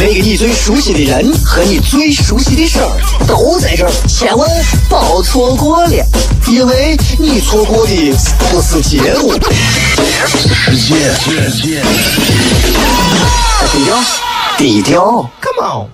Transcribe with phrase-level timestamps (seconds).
[0.00, 4.48] 那个你最熟悉的人和你最熟悉的事儿都在这儿，千万
[4.88, 6.04] 别错过了，
[6.48, 8.12] 因为你错过的
[8.50, 9.38] 不是节目，
[13.70, 14.02] 低调，
[14.58, 15.88] 低调，Come on。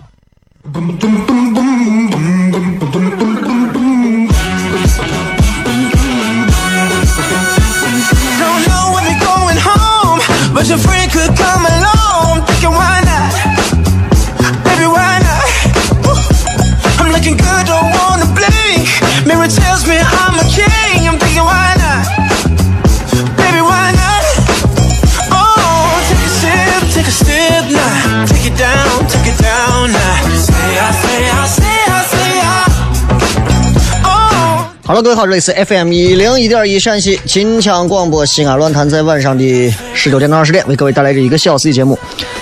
[34.88, 41.94] 好了，各位好，这里是 FM 一零一点一陕西秦腔广播西安论坛，在晚上的十九点到二十点，为各位带来这一个小时的节目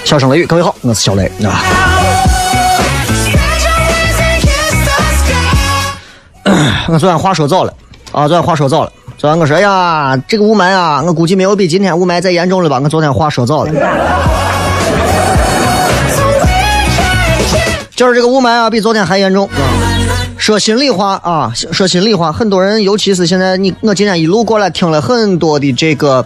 [0.08, 0.44] 《笑声雷雨》。
[0.46, 1.60] 各位好，我是小雷啊。
[6.86, 7.74] 我昨天话说早了
[8.12, 8.92] 啊，昨天话说早了。
[9.18, 12.80] 昨天我说呀，这个雾霾啊，我估计没有比今天雾霾再严重了吧？
[12.80, 13.72] 我昨天话说早了。
[17.96, 19.50] 就是这个雾霾啊，比昨天还严重。
[20.36, 26.24] 说心里话啊，说心里话，很多人，尤其是现在你我今天一路过来听了很多的这个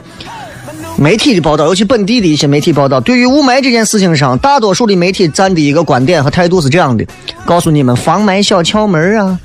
[0.98, 7.06] 媒体的报道，尤其本地的一些媒体报道，对于雾霾这件事情上，大多数的媒体站的一个观点和态度是这样的：
[7.46, 9.38] 告诉你们防霾小窍门啊，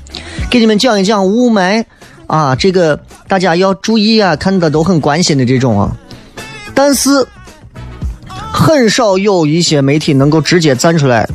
[0.50, 1.84] 给你们讲一讲雾霾
[2.26, 5.96] 啊，这个大家要注意啊，看的都很关心的这种啊。
[6.74, 7.26] 但是
[8.56, 11.28] 很少有一些媒体能够直接站出来。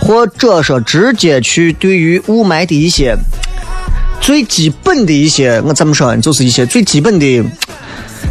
[0.00, 3.16] 或者说，直接去对于雾霾的一些
[4.20, 7.44] 最基本的一些，我怎么说，就是一些最基本的，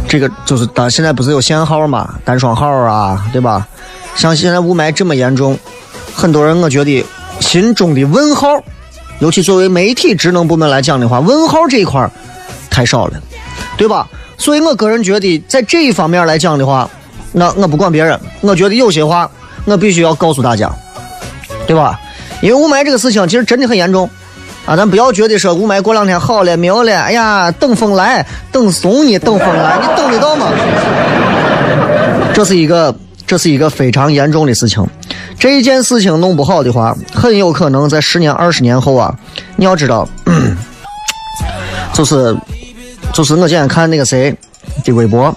[0.08, 3.68] 这个就是，当现在不是有限号嘛，单双号啊，对吧？
[4.16, 5.58] 像现在雾霾这么严重，
[6.14, 7.04] 很多人我觉得
[7.38, 8.48] 心中的问号，
[9.20, 12.10] 尤其作为媒体职能部门来讲的话，问号这一块
[12.70, 13.22] 太少了，
[13.76, 14.08] 对吧？
[14.38, 16.88] 所以我个人觉得，在这一方面来讲的话，
[17.32, 19.30] 那我不管别人，我觉得有些话
[19.64, 20.70] 我必须要告诉大家。
[21.66, 22.00] 对吧？
[22.40, 24.08] 因为雾霾这个事情其实真的很严重，
[24.64, 30.46] 啊，咱不要觉得说雾霾过两天好了没有了，哎呀，等风来，等怂你，等风来，你等得到吗？
[32.32, 32.94] 这是一个，
[33.26, 34.82] 这是一个非常严重的事情。
[35.38, 39.14] 这一件事情弄不好的话，很有可能在十年、二十年后啊，
[39.56, 40.08] 你要知道，
[41.92, 42.34] 就是，
[43.12, 44.34] 就是我今天看那个谁
[44.84, 45.36] 的微博，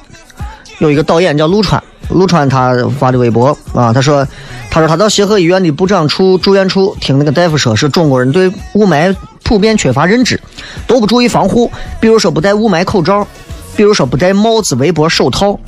[0.81, 4.28] 有一个导演叫陆川，陆川他发的微博啊，他说。
[4.74, 10.40] 他说他到协和医院的部长处住院处听那个大夫说，是中国人对雾霾普遍缺乏认知，
[10.88, 11.69] 都不注意防护，
[12.00, 13.28] 比如说不戴雾霾口罩，
[13.75, 15.59] 比如说不戴帽子、围脖、手套，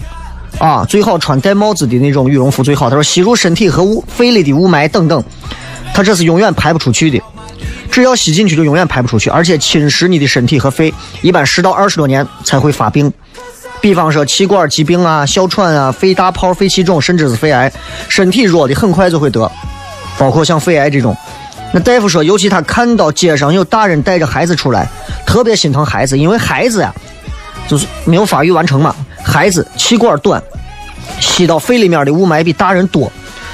[0.58, 2.90] 啊，最好穿戴帽子的那种羽绒服最好。
[2.90, 5.22] 他说吸入身体和雾肺里的雾霾等等，
[5.94, 7.22] 他这是永远排不出去的，
[7.92, 13.12] 只要吸进去就永远排不出去，而且侵蚀你的身体和肺，一般十到二十多年才会发病。
[13.84, 17.70] 比方说气管疾病啊、哮喘啊、肺大泡、肺气肿，甚至是肺癌，
[18.08, 19.52] 身体弱的很快就会得，
[20.18, 21.14] 包括像肺癌这种。
[21.74, 24.88] 那大夫说，尤其他看到街上有大人带着孩子出来，
[25.26, 26.96] 特别心疼孩子，因为孩子呀，
[27.68, 30.42] 就是没有发育完成嘛，孩子气管短，
[31.20, 33.12] 吸到肺里面的雾霾比大人多，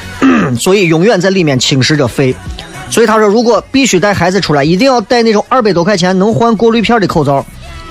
[0.60, 2.36] 所以永远在里面侵蚀着肺。
[2.92, 7.44] 所以他说，如果必须带孩子出来，一定要带那种二百多块钱能换过滤片的口罩。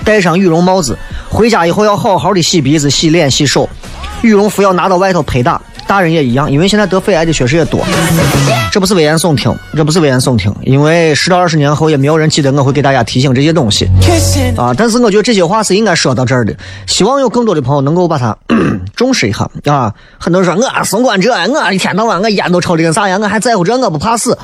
[0.03, 0.97] 戴上羽绒帽子，
[1.29, 3.69] 回家以后要好好的洗鼻子、洗脸、洗手。
[4.21, 5.61] 羽绒服要拿到外头拍打。
[5.87, 7.79] 大人也一样，因为现在得肺癌的确实也多。
[8.71, 13.89] 这不是危言耸听，这不是危言耸听，因为十到二十年后也没有人记得我会给大家提醒这些东西
[14.55, 14.71] 啊。
[14.77, 16.53] 但是我觉得这些话是应该说到这儿的，
[16.85, 18.37] 希望有更多的朋友能够把它
[18.95, 19.91] 重视一下啊。
[20.19, 24.37] 很多人说我松管这，我一天到晚我烟都抽的跟啥样，我还在乎这，我不怕死。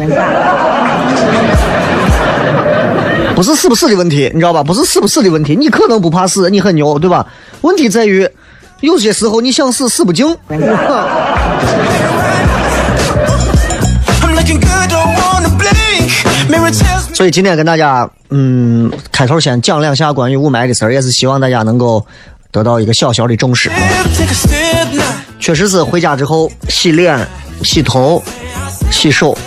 [3.35, 4.63] 不是死不死的问题，你知道吧？
[4.63, 7.27] 不是死不死的问题，你可能不怕死，你很牛，对吧？
[7.61, 8.27] 问题在于，
[8.79, 10.25] 有些时候你想死死不精。
[17.13, 22.05] 所以今天跟大家，嗯，开头先讲两下关于雾霾的事儿，也是希望大家能够
[22.51, 23.71] 得到一个小小的重视。
[25.39, 27.25] 确实是回家之后洗脸、
[27.63, 28.21] 洗头、
[28.91, 29.37] 洗手，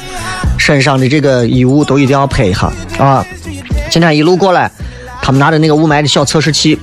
[0.58, 3.24] 身上的这个衣物都一定要拍一下啊。
[3.90, 4.70] 今天一路过来。
[5.20, 6.78] 他们拿着那个雾霾的小测试器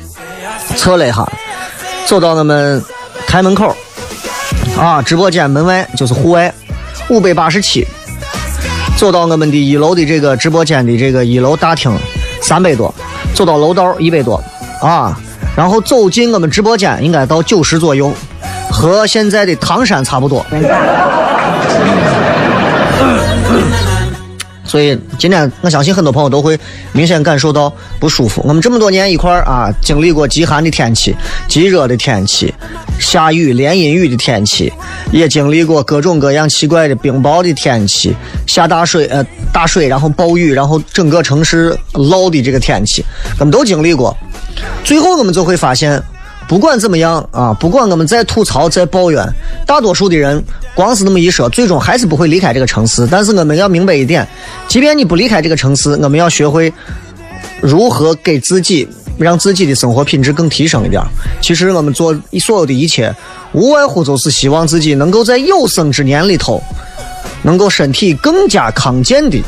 [0.75, 1.27] 测了一下，
[2.05, 2.83] 走到我们
[3.25, 3.75] 台门口
[4.77, 6.53] 啊，直播间门外就是户外，
[7.09, 7.87] 五百八十七。
[8.97, 11.91] 走到我们的一楼的这个直播间的这个一楼大厅，
[12.39, 12.93] 三百多；
[13.33, 14.39] 走到楼道一百多，
[14.79, 15.17] 啊，
[15.55, 18.13] 然后走进我们直播间应该到九十左右，
[18.69, 20.45] 和现在的唐山差不多。
[24.75, 26.59] 所以今天我相信很多朋友都会
[26.91, 28.41] 明显感受到不舒服。
[28.43, 31.15] 我们这么多年一块儿啊，经历过极寒的天气、
[31.47, 32.53] 极热的天气、
[32.99, 34.69] 下雨连阴雨的天气，
[35.13, 38.13] 也经历过各种各样奇怪的冰雹的天气、
[38.45, 43.01] 下大水呃大水然后暴雨然后整个城市涝的这个天气，
[43.39, 44.13] 我们都经历过。
[44.83, 46.03] 最后我们就会发现。
[46.47, 49.27] 不管怎么样啊，不管我们再吐槽、再抱怨，
[49.65, 50.43] 大多数的人
[50.75, 53.07] 光是那么一说，最终还是不会离开这个城市。
[53.09, 54.27] 但是我们要明白一点，
[54.67, 56.71] 即便你不离开这个城市，我们要学会
[57.61, 58.87] 如何给自己
[59.17, 61.01] 让自己的生活品质更提升一点。
[61.41, 63.13] 其实我们做所有的一切，
[63.53, 66.61] 无外乎就是希望自己能够在有生之年里头，
[67.41, 69.41] 能够身体更加康健的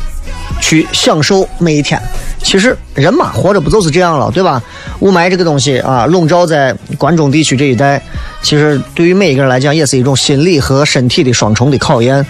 [0.62, 2.02] 去享受每一天。
[2.44, 4.62] 其实人嘛，活着不就是这样了，对吧？
[5.00, 8.02] 雾霾这个东西啊，笼罩在关中地区这一带，
[8.42, 12.26] 其实对于每一个人来讲，也是一种心理和身体的双重的考验。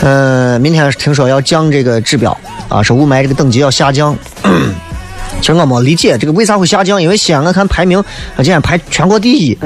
[0.00, 2.36] 呃，明天听说要降这个指标
[2.68, 4.16] 啊，是雾霾这个等级要下降。
[5.40, 8.04] 其实我没理解这个为啥会下降，因为西安我看排名，
[8.36, 9.58] 今天排全国第一。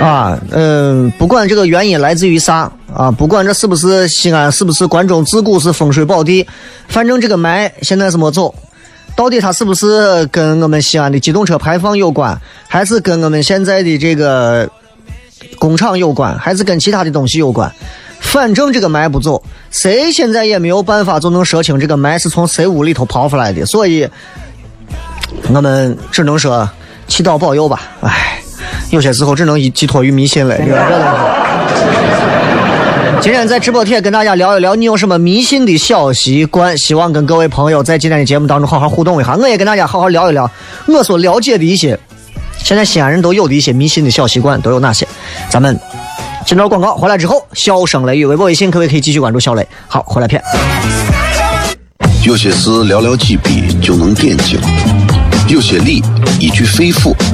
[0.00, 6.46] 啊，嗯，不管这个原因来自于啥啊，不管这是不是西安，是不是关中自古是风水宝地，
[6.88, 8.54] 反正这个霾现在是没走。
[9.16, 14.70] 到底它是不是跟我们西安的机动车排放有关，还是跟我们现在的这个
[15.58, 17.72] 工厂有关，还是跟其他的东西有关？
[18.20, 23.66] 反正这个霾不走，谁现在也没有办法就能说清这个霾是从谁屋里头跑出来的。
[23.66, 24.08] 所以，
[25.52, 26.68] 我们只能说
[27.08, 27.80] 祈祷保佑吧。
[28.00, 28.40] 唉。
[28.90, 30.56] 有些时候只能寄托于迷信了。
[33.20, 36.78] 今天在直播贴跟大家聊一聊，你有什么迷信的小习惯？
[36.78, 39.34] 希望跟各位朋友在今天的节目当中好好互动一下。
[39.34, 40.50] 我也跟大家好好聊一聊
[40.86, 41.98] 我所了解的一些
[42.56, 45.06] 现在西安人都有的一些迷信的小习惯都有哪些。
[45.50, 45.78] 咱们
[46.46, 49.66] 进段广告回来之后，笑声雷雨微博、微信各位可以继续关注小雷。
[49.88, 50.40] 好，回来片。
[52.24, 54.60] 有些事寥寥几笔就能点睛，
[55.48, 56.02] 有些理
[56.38, 57.14] 一句肺腑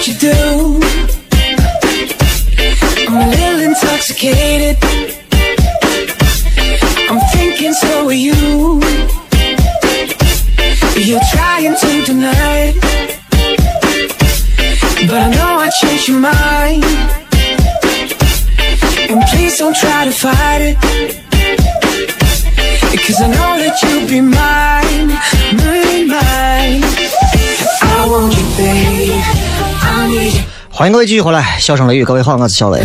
[0.00, 0.80] what you do.
[3.06, 5.09] I'm a little intoxicated.
[30.80, 32.82] 欢迎各位继续回来，笑声雷雨，各位好，我是小雷。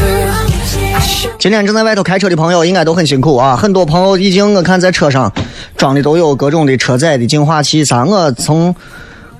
[1.39, 5.31] 今天正在外头开车的朋友应该都很辛苦啊，很多朋友已经我看在车上
[5.77, 8.75] 装的都有各种的车载的净化器啥，我从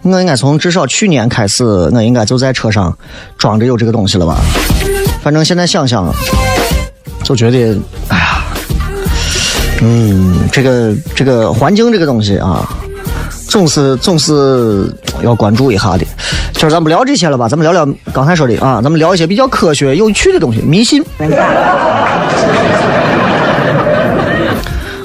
[0.04, 2.98] 我应该从至少去年开始，我应该就在车上
[3.38, 4.38] 装着有这个东西了吧。
[5.22, 6.10] 反正现在想想，
[7.26, 8.46] 就觉得，哎呀，
[9.82, 12.66] 嗯，这个这个环境这个东西啊，
[13.48, 16.06] 总是总是要关注一下的。
[16.54, 21.04] 今儿咱不聊这些了吧，咱们聊聊刚才说的啊，咱们聊一些比较科学有趣的东西，迷信。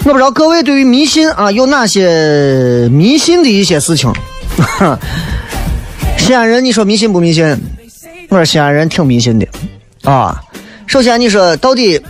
[0.02, 4.12] 我不知道各位对于迷信啊有哪些迷信的一些事情。
[6.18, 7.56] 西安人，你说迷信不迷信？
[8.28, 9.46] 我说西安人挺迷信的
[10.04, 10.40] 啊。
[10.86, 12.00] 首先，你说到底，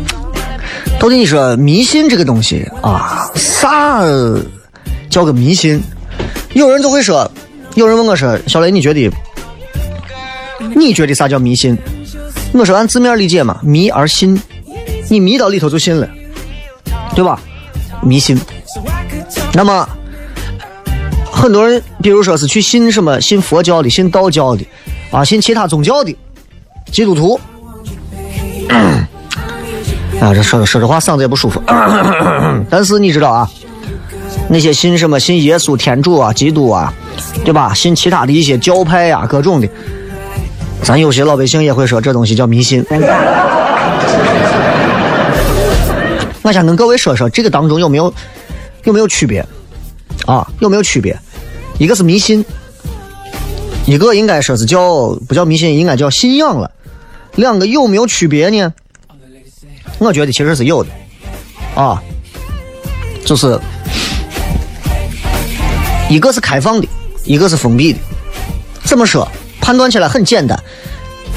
[0.98, 4.02] 到底你说迷信这个东西啊，啥
[5.12, 5.78] 叫个迷信？
[6.54, 7.30] 有人就会说，
[7.74, 9.10] 有人问我说：“小雷，你觉得？
[10.74, 11.76] 你觉得啥叫迷信？”
[12.54, 14.40] 我说按字面理解嘛，迷而信，
[15.10, 16.08] 你迷到里头就信了，
[17.14, 17.38] 对吧？
[18.00, 18.38] 迷信。
[19.52, 19.86] 那么
[21.30, 24.64] 很多人，比如说是去信什么，信佛教的，信道教的，
[25.10, 26.16] 啊，信其他宗教的，
[26.90, 27.38] 基督徒。
[30.20, 31.62] 啊，这说说着话嗓子也不舒服。
[32.70, 33.50] 但是你知道啊，
[34.52, 36.92] 那些信什么信耶稣、天主啊、基督啊，
[37.42, 37.72] 对吧？
[37.72, 39.66] 信其他的一些教派呀，各种的。
[40.82, 42.84] 咱有些老百姓也会说这东西叫迷信。
[46.42, 48.12] 我想跟各位说说，这个当中有没有
[48.84, 49.42] 有没有区别
[50.26, 50.46] 啊？
[50.60, 51.18] 有没有区别？
[51.78, 52.44] 一个是迷信，
[53.86, 56.70] 一个应该说是叫不叫迷信，应该叫信仰了。
[57.36, 58.74] 两个有没有区别呢？
[59.98, 60.90] 我觉得其实是有的
[61.74, 62.02] 啊，
[63.24, 63.58] 就是
[66.12, 66.86] 一个是开放的，
[67.24, 67.98] 一个是封闭的。
[68.84, 69.26] 怎么说？
[69.62, 70.62] 判断起来很简单，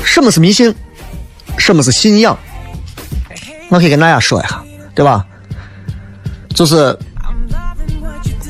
[0.04, 0.76] 什么是迷信，
[1.58, 2.38] 什么是信仰？
[3.70, 4.62] 我可以跟大家说一下，
[4.94, 5.26] 对吧？
[6.54, 6.98] 就是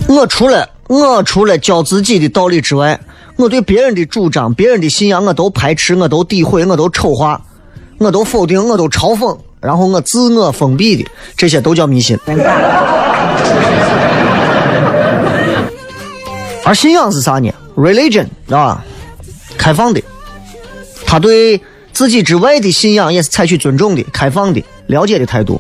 [0.08, 3.00] 我除了我除了教自己的道理之外，
[3.36, 7.40] 我对别人的主张、别人的信仰，我都排斥，我都诋毁，我都丑化，
[8.00, 12.18] 我都否定，我都嘲讽，然后我自我封闭的，这些都叫迷信。
[16.66, 18.84] 而信仰是啥呢？Religion 啊。
[19.58, 20.02] 开放的，
[21.06, 21.60] 他对
[21.94, 25.60] 自己之外的信仰也是采取尊重的、开放的、了解的态度，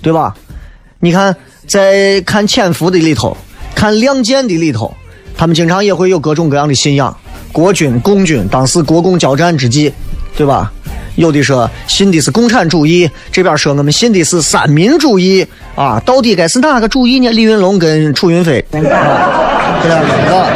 [0.00, 0.32] 对吧？
[1.00, 1.34] 你看，
[1.66, 3.36] 在看《潜伏》的里头，
[3.74, 4.94] 看《亮剑》的里头，
[5.36, 7.14] 他们经常也会有各种各样的信仰。
[7.50, 9.92] 国军、共军当时国共交战之际，
[10.36, 10.72] 对吧？
[11.16, 17.28] 有的说信的是共产主义，这边说我们信的是三民主义啊，到底该是哪个主义呢？
[17.32, 18.64] 李云龙跟楚云飞，
[19.82, 20.46] 这两个。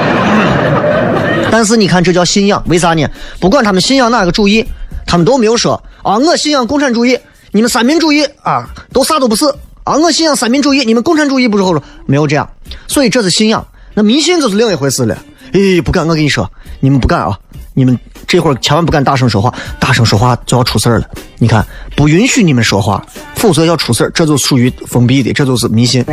[1.50, 3.06] 但是你看，这叫信仰，为啥呢？
[3.40, 4.66] 不管他们信仰哪个主义，
[5.06, 7.18] 他们都没有说啊，我信仰共产主义，
[7.52, 9.47] 你们三民主义啊，都啥都不是
[9.85, 9.97] 啊。
[9.97, 12.49] 我信仰三民主义，你们共产主义不是后说没有这样，
[12.87, 13.66] 所以这是信仰。
[13.95, 15.16] 那迷信就是另一回事了。
[15.52, 17.38] 诶，不敢，我跟你说，你们不敢啊，
[17.73, 21.06] 你们这会儿千万不敢大声说话，大声说话就要出事儿了。
[21.38, 21.64] 你看，
[21.97, 23.02] 不允许你们说话，
[23.37, 26.04] 否则要出事儿，这就属于封闭的，这就是迷信。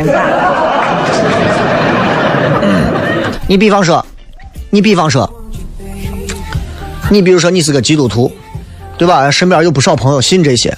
[3.46, 4.04] 你比方说。
[4.70, 5.32] 你比方说，
[7.08, 8.32] 你比如说你是个基督徒，
[8.98, 9.30] 对吧？
[9.30, 10.76] 身边有不少朋友信这些。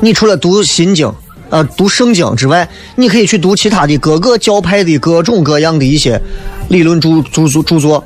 [0.00, 1.10] 你除了读心经，
[1.48, 6.20] 呃，读圣经之外，你可以去读其他的各个教派的各种各样的一些
[6.68, 8.04] 理论著著著著作，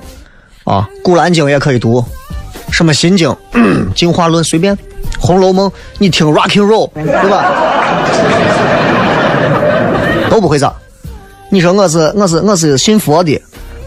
[0.62, 2.04] 啊，古兰经也可以读，
[2.70, 3.34] 什么心经、
[3.96, 4.78] 进化论随便，
[5.18, 7.50] 红楼梦你听 Rocking Roll，对吧？
[10.30, 10.72] 都不会咋。
[11.50, 13.40] 你说我是我是我是信佛的，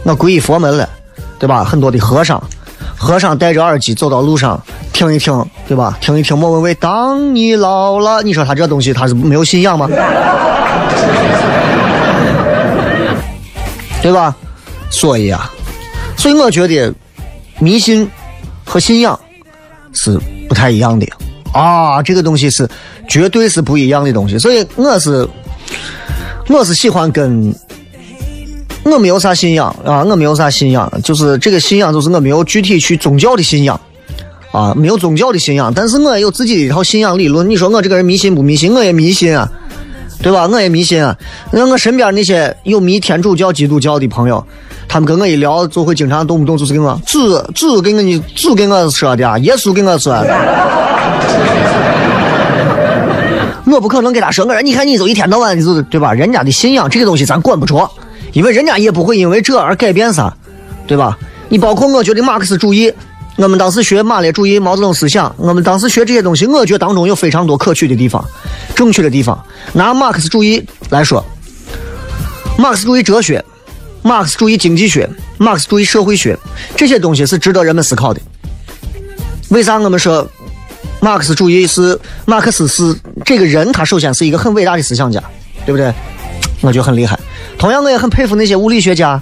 [0.10, 0.90] 我皈依佛门了。
[1.38, 1.64] 对吧？
[1.64, 2.44] 很多的和尚，
[2.98, 4.62] 和尚戴着耳机走到路上，
[4.92, 5.98] 听一听，对吧？
[6.02, 6.76] 听一听莫文蔚。
[6.76, 9.88] 当你老了，你说他这东西他是没有信仰吗？
[14.02, 14.36] 对吧？
[14.90, 15.50] 所以啊，
[16.18, 16.94] 所以我觉得
[17.60, 18.06] 迷信
[18.66, 19.18] 和信仰
[19.94, 21.08] 是不太一样的
[21.54, 22.68] 啊，这个东西是
[23.08, 24.38] 绝对是不一样的东西。
[24.38, 25.26] 所以我是
[26.50, 27.56] 我是喜欢跟。
[28.90, 33.80] 我没有啥信仰啊，我没有啥信仰，就是这个信仰，就是我没有具体去宗教的信仰
[34.52, 37.50] 啊，没有宗教的信仰，但是我也有自己的一套信仰理论。
[37.50, 38.74] 你说我这个人迷信不迷信？
[38.74, 39.50] 我也迷信啊，
[40.22, 40.48] 对吧？
[40.48, 41.16] 我也迷信啊。
[41.52, 44.44] 那我身边那些有迷天主教、基督教的朋友，
[44.88, 50.36] 他们跟我一聊，就会经常动不动就是跟我主主跟我你主跟我说的，耶稣跟我说的。
[53.72, 56.12] 我不可能给他说，我说你看你就一天到晚，就是对吧？
[56.12, 57.90] 人家的信仰这个东西咱管不着。
[58.34, 60.36] 因为人家也不会因为这而改变啥，
[60.88, 61.18] 对吧？
[61.50, 62.94] 你包括我觉得马克思主义，
[63.38, 68.24] 我们当时学马列主义、毛泽东思想，我们当时学这些东西，我觉得当中有非常多可取的地方，
[68.76, 69.44] 正确的地方。
[69.74, 71.26] 拿马克思主义来说，
[72.58, 73.44] 马克思主义哲学、
[74.04, 76.38] 马克思主义经济学、马克思主义社会学
[76.76, 78.22] 这些东西是值得人们思考的。
[79.50, 80.28] 为啥我们说
[81.00, 82.96] 马克思主义是马克思是
[83.26, 83.72] 这个人？
[83.72, 85.20] 他首先是一个很伟大的思想家，
[85.66, 85.92] 对不对？
[86.62, 87.20] 我觉得很厉害。
[87.58, 89.22] 同样，我也很佩服那些物理学家、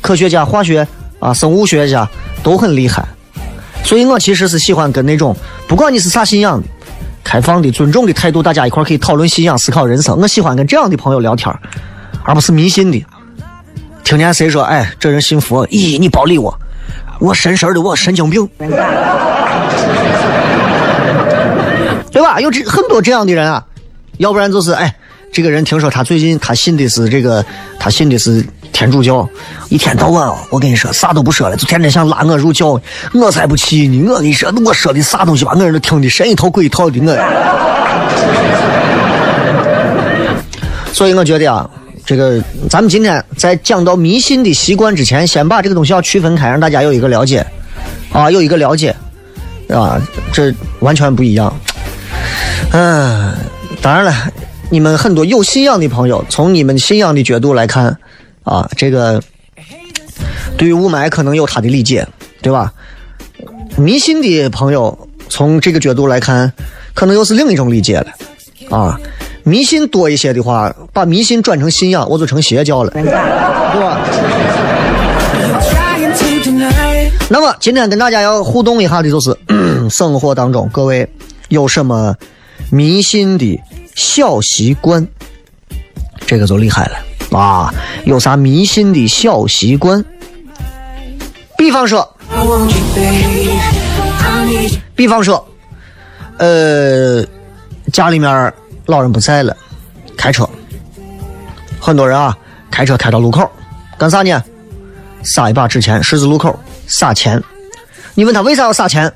[0.00, 0.86] 科学家、化学
[1.18, 2.08] 啊、生物学家
[2.42, 3.04] 都很厉害。
[3.82, 5.36] 所以我其实是喜欢跟那种
[5.68, 6.66] 不管你是啥信仰的，
[7.22, 10.18] 开放的、尊重的态度，大家一块可以讨论信仰、思考人生。
[10.20, 11.54] 我喜欢跟这样的朋友聊天，
[12.24, 13.04] 而不是迷信的。
[14.04, 16.56] 听见谁说，哎，这人信佛，咦，你别理我，
[17.20, 18.68] 我神神的，我神经病， 对
[22.22, 22.40] 吧？
[22.40, 23.64] 有这很多这样的人啊，
[24.18, 24.94] 要不然就是哎，
[25.36, 27.44] 这个人听说他最近他信的是这个，
[27.78, 29.28] 他信的是天主教，
[29.68, 32.80] 一天到晚啊，我跟你说啥都不说了，就天天想拉我入教，
[33.12, 34.02] 我才不去呢！
[34.08, 37.12] 我跟你说，我说的啥东西把我人都听的神一套鬼一套的，我。
[40.90, 41.68] 所以我觉得啊，
[42.06, 47.46] 这个咱们今天在讲到迷信的习惯之前，先把这个东西要区分开，让大家有一个了解，
[48.10, 48.96] 啊，有一个了解，
[49.68, 50.00] 啊，
[50.32, 50.50] 这
[50.80, 51.54] 完全不一样。
[52.72, 53.34] 嗯，
[53.82, 54.14] 当然了，
[54.70, 57.96] 你们很多有信仰的朋友，从你们信仰的角度来看，
[58.42, 59.22] 啊，这个
[60.56, 62.06] 对于雾霾可能有他的理解，
[62.42, 62.72] 对吧？
[63.76, 66.52] 迷信的朋友从这个角度来看，
[66.94, 68.06] 可能又是另一种理解了，
[68.76, 68.98] 啊，
[69.44, 74.00] 迷信多一些的话，把迷信转成信仰，我就成邪教了，对吧.
[77.28, 79.36] 那么今天跟大家要互动一下的就是
[79.90, 81.08] 生活当中各位
[81.48, 82.14] 有什么
[82.70, 83.60] 迷信的
[83.96, 85.04] 小习惯，
[86.26, 87.72] 这个就厉害了啊！
[88.04, 90.04] 有啥迷信的小习惯？
[91.56, 92.06] 比方说，
[94.94, 95.48] 比方说，
[96.36, 97.24] 呃，
[97.90, 98.52] 家里面
[98.84, 99.56] 老人不在了，
[100.14, 100.46] 开车，
[101.80, 102.36] 很多人啊，
[102.70, 103.50] 开车开到路口，
[103.96, 104.44] 干啥呢？
[105.22, 107.42] 撒一把纸钱，十字路口撒钱。
[108.14, 109.10] 你问他为啥要撒钱？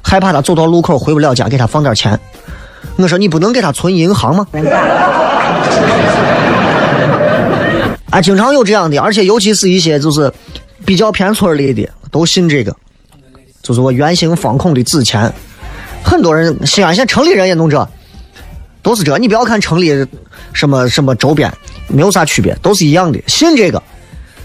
[0.00, 2.18] 害怕他走到路口回不了家，给他放点钱。
[2.96, 4.46] 我说你不能给他存银行吗？
[8.10, 10.32] 啊，经常有这样的，而且尤其是一些就是
[10.84, 12.74] 比较偏村里的，都信这个。
[13.62, 15.32] 就是我圆形方孔的纸钱，
[16.02, 17.88] 很多人西安现在城里人也弄这，
[18.82, 19.16] 都是这。
[19.18, 20.06] 你不要看城里
[20.52, 21.52] 什么什么周边
[21.86, 23.80] 没有啥区别，都是一样的，信这个，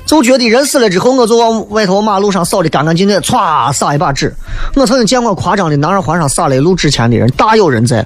[0.05, 4.31] 就觉得人死了之后，我就往外头马路上扫的干干净净，歘撒一把纸。
[4.75, 8.05] 我曾经见过夸张的拿着环上撒了一路纸钱的人，大有人在。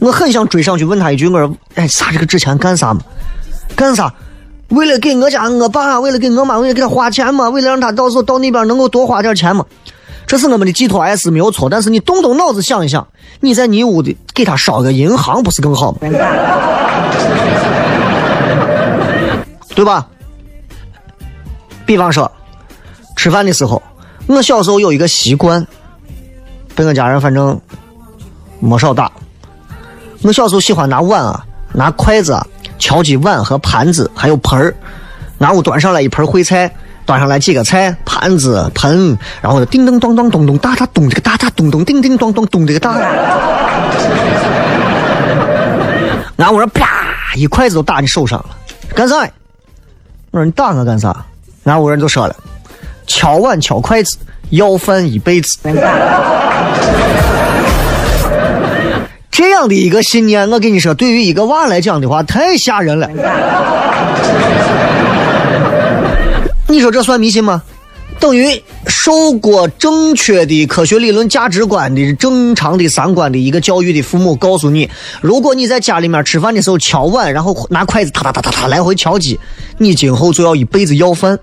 [0.00, 3.00] 我很想追上去问他一句，我说：“哎，撒这个纸钱干啥嘛？
[3.76, 4.12] 干啥？
[4.68, 7.48] 为了给我家我爸，为了给我妈，为了给他花钱嘛？
[7.50, 9.64] 为了让他到时候到那边能够多花点钱嘛？
[10.26, 11.68] 这是我们的寄托，爱是没有错。
[11.68, 13.06] 但是你动动脑子想一想，
[13.40, 15.98] 你在你屋的给他烧个银行，不是更好吗？
[19.74, 20.06] 对吧？
[21.84, 22.30] 比方说，
[23.16, 23.82] 吃饭的时候，
[24.28, 25.66] 我小时候有一个习惯，
[26.74, 27.60] 被我家人反正
[28.60, 29.10] 没少打。
[30.22, 32.46] 我小时候喜欢拿碗啊，拿筷子啊，
[32.78, 34.74] 敲击碗和盘子，还有盆儿。
[35.38, 36.70] 俺屋端上来一盆烩菜，
[37.06, 42.92] 端上来几个菜，盘子、盆，然后就叮叮咚咚咚咚哒哒咚这个哒哒咚咚叮叮咚咚咚这个哒。
[46.36, 46.86] 俺屋人啪
[47.34, 48.46] 一筷子都打你手上了，
[48.94, 49.16] 干啥？
[50.32, 51.24] 我说你打我干啥？
[51.64, 52.36] 俺屋人就说了，
[53.06, 54.18] 敲碗敲筷子，
[54.50, 55.58] 要饭一辈子。
[59.40, 63.08] 这样的一个信念，我跟你说，对于一个娃来讲的话，太吓人了。
[66.68, 67.62] 你说这算迷信吗？
[68.18, 74.90] 等于受过正确的科学理论价值观的正常的三观的一个教育的父母告诉你，
[75.22, 79.40] 如果你在家里面吃饭的时候敲碗，然后拿筷子哒哒哒哒哒来回敲击，
[79.78, 81.38] 你今后就要一辈子要饭。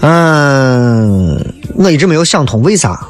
[0.00, 1.31] 嗯，
[1.74, 3.00] 我一直没有想通为啥。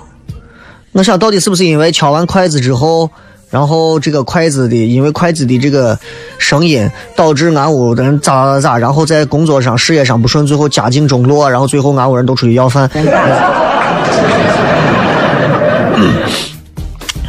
[0.92, 3.11] 我想到底是不是因为敲完筷子之后，
[3.51, 5.98] 然后这个筷子的，因为筷子的这个
[6.38, 12.90] 声音导致俺屋的人咋咋咋，然后在工作上、事业上不顺，最后家境中落，然后最后俺屋人都出去要饭。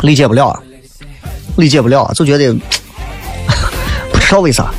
[0.01, 0.59] 理解不了啊，
[1.55, 2.53] 理解不了，就觉得
[4.11, 4.69] 不知道为啥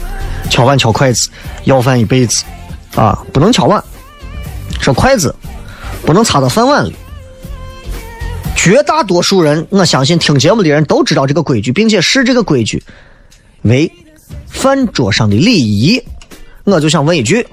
[0.50, 1.30] 敲碗敲筷子
[1.64, 2.44] 要饭一辈子
[2.94, 3.82] 啊，不能敲碗，
[4.80, 5.34] 说筷子
[6.06, 6.94] 不能插到饭碗里。
[8.56, 12.82] 绝大多数人，我相信听节目的人都知道这个规矩，并且视这个规矩
[13.62, 13.90] 为
[14.48, 16.02] 饭桌上的礼仪。
[16.64, 17.46] 我就想问一句：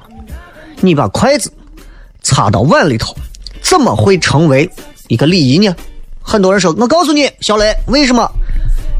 [0.80, 1.52] 你把筷子
[2.24, 3.14] 插到碗里头，
[3.62, 4.70] 怎么会成为
[5.10, 5.76] 一个礼仪呢？
[6.22, 8.32] 很多人说，我告诉你，小雷，为什么？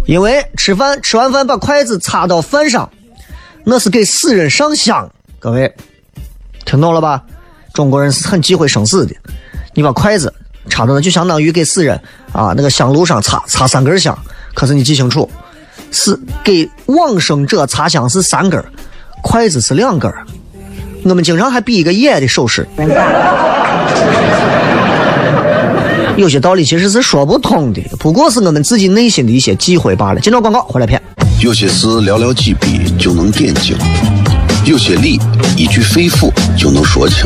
[0.06, 2.92] 因为吃饭吃完饭把筷子插到饭上，
[3.64, 5.10] 那是给死人上香。
[5.40, 5.74] 各位，
[6.66, 7.24] 听懂了吧？
[7.74, 9.16] 中国人是很忌讳生死的。
[9.74, 10.34] 你把筷子
[10.70, 12.00] 插到那，就相当于给死人
[12.32, 14.18] 啊那个香炉上插插三根香。
[14.54, 15.30] 可是你记清楚，
[15.92, 18.64] 是给往生者插香是三根，
[19.24, 20.12] 筷子是两根。
[21.04, 22.68] 我们经常还比一个耶的手势。
[26.18, 30.20] 有些道理其实是说不通的，不过是我们自己内心的一些忌讳罢了。
[30.20, 31.02] 接着广告回来片。
[31.40, 33.76] 有些事寥寥几笔就能点睛，
[34.66, 35.20] 有些理
[35.58, 37.26] 一句肺腑就能说清，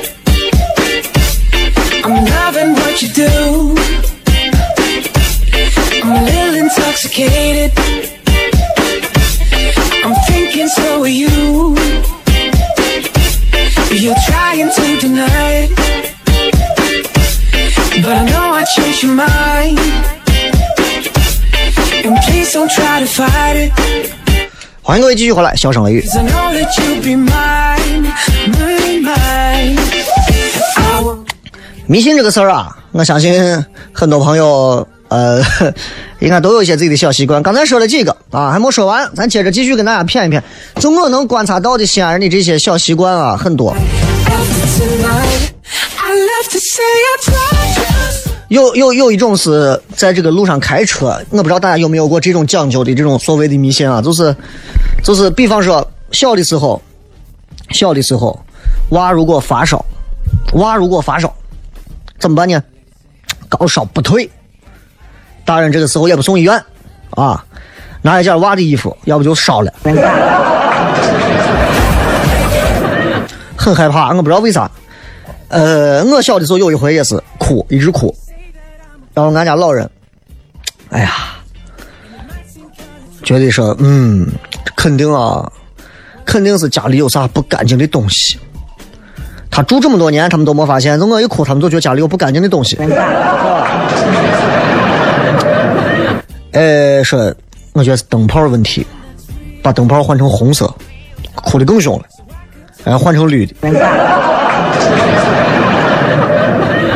[2.04, 3.74] I'm loving what you do.
[6.02, 7.72] I'm a little intoxicated.
[10.04, 11.74] I'm thinking so are you.
[13.90, 15.70] You're trying to deny it.
[18.02, 19.78] But I know I changed your mind.
[22.04, 23.72] And please don't try to fight it.
[24.82, 26.04] 欢迎各位继续回来，笑声雷雨。
[31.91, 35.41] 迷信这个事儿啊，我相信很多朋友呃，
[36.19, 37.43] 应该都有一些自己的小习惯。
[37.43, 40.41] 刚才说了几个啊，还没说完，咱接着继续跟大家谝一谝。
[40.79, 43.75] 就我能观察到的西安人的这些小习惯啊，很多。
[48.47, 54.33] 有有有一种是在这个路上开车，我不知道大家有没有过这种讲究的这种所谓的迷信啊，就是
[55.03, 56.81] 就是比方说小的时候，
[57.71, 58.39] 小的时候
[58.91, 59.85] 娃如果发烧，
[60.53, 61.33] 娃如果发烧
[62.21, 62.63] 怎么办呢？
[63.49, 64.29] 高烧不退，
[65.43, 66.63] 大人这个时候也不送医院
[67.09, 67.43] 啊，
[68.01, 69.73] 拿一件娃的衣服，要不就烧了，
[73.57, 74.69] 很害怕，我不知道为啥。
[75.49, 78.15] 呃，我小的时候有一回也是哭，一直哭，
[79.13, 79.89] 然后俺家老人，
[80.91, 81.11] 哎呀，
[83.23, 84.31] 觉得说，嗯，
[84.75, 85.51] 肯定啊，
[86.23, 88.39] 肯定是家里有啥不干净的东西。
[89.51, 92.77] 他住这么多年，他们都没发现，就我一哭，他们都觉得家里有不干净的东西。
[96.53, 97.33] 呃，说，
[97.73, 98.87] 我觉得是灯泡问题，
[99.61, 100.73] 把灯泡换成红色，
[101.35, 102.05] 哭的更凶了，
[102.83, 103.53] 然后换成绿的。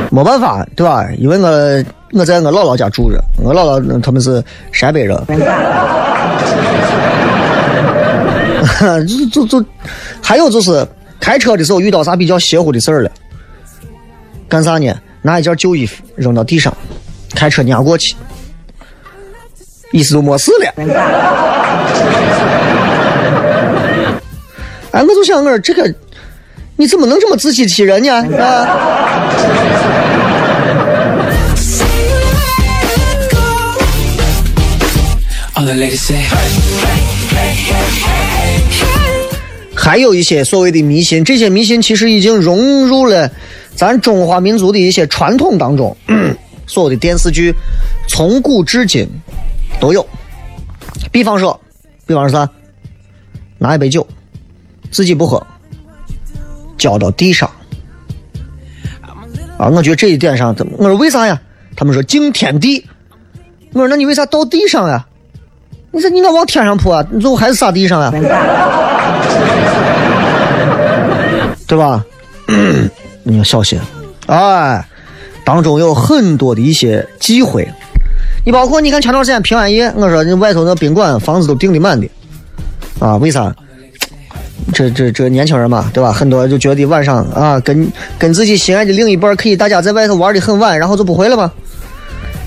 [0.09, 1.05] 没办法，对吧？
[1.17, 1.83] 因为我
[2.17, 4.41] 我在我姥姥家住着，我姥姥他们是
[4.71, 5.21] 陕北人，
[9.05, 9.61] 就就就，
[10.21, 10.87] 还有就是
[11.25, 13.09] 开车的时候遇到啥比较邪乎的事儿了，
[14.47, 14.93] 干啥呢？
[15.23, 16.71] 拿一件旧衣服扔到地上，
[17.33, 18.15] 开车碾过去，
[19.91, 20.71] 意思就没事了。
[24.91, 25.91] 哎，我就想我说这个，
[26.75, 28.13] 你怎么能这么自欺欺人呢？
[28.13, 28.21] 啊
[35.55, 36.23] ！All the ladies say,
[39.85, 43.29] 还有一些所谓的迷信，这些迷信其实已经融入了
[43.75, 45.95] 咱中华民族的一些传统当中。
[46.65, 47.53] 所有的电视剧
[48.07, 49.07] 从古至今
[49.79, 50.03] 都有。
[51.11, 51.61] 比方说，
[52.07, 52.49] 比方说啥？
[53.59, 54.07] 拿一杯酒，
[54.89, 55.45] 自己不喝，
[56.79, 57.47] 浇到地上。
[59.59, 60.73] 啊，我觉得这一点上，怎么？
[60.79, 61.39] 我说为啥呀？
[61.75, 62.83] 他们说敬天地。
[63.73, 65.05] 我说那你为啥倒地上呀？
[65.91, 68.11] 你说你应该往天上泼啊，你最后还是撒地上呀？
[71.67, 72.03] 对吧？
[73.23, 73.79] 你要小心，
[74.27, 74.83] 哎，
[75.43, 77.67] 当中有很多的一些忌讳。
[78.45, 82.07] 你包括你看前段时间平安夜，我说你外头那宾馆房子都订的满的，
[82.99, 83.53] 啊，为啥？
[84.73, 86.11] 这这这年轻人嘛，对吧？
[86.11, 87.87] 很多就觉得晚上啊，跟
[88.19, 91.51] 跟自己心爱的另一半可以大家在外头玩的很晚，然后就不回了吗？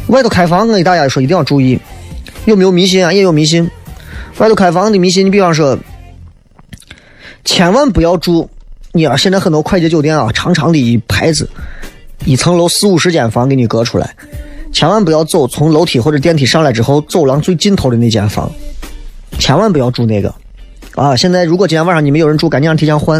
[0.08, 1.78] 外头开房，我给大家说一定要注意，
[2.44, 3.12] 有没有迷信啊？
[3.12, 3.68] 也有迷信。
[4.38, 5.76] 外头开房的迷信，你比方说，
[7.48, 8.46] 千万不要住
[8.92, 11.48] 你要现在很多快捷酒店啊，长长的一排子，
[12.26, 14.14] 一层楼四五十间房给你隔出来，
[14.70, 18.52] 千万不要走从楼梯或者电梯上来之后走廊最尽头的那间房，
[19.38, 20.32] 千万不要住那个。
[20.94, 23.18] 啊，现在如果今天晚上你们有人住，赶紧让提前换。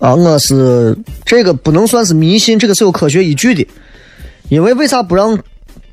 [0.00, 3.64] 啊，我是这个不能算是迷信，这个是有科学依据的。
[4.48, 5.38] 因为为啥不让